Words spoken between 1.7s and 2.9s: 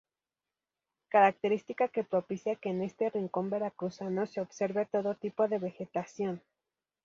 que propicia que en